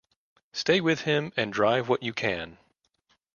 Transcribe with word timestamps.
Stay 0.51 0.81
with 0.81 1.01
him 1.01 1.31
and 1.37 1.53
drive 1.53 1.87
what 1.87 2.01
you 2.01 2.11
can. 2.11 2.57